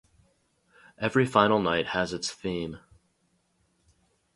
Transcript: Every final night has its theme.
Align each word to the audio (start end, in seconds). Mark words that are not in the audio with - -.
Every 0.97 1.27
final 1.27 1.59
night 1.61 1.89
has 1.89 2.11
its 2.11 2.31
theme. 2.31 2.79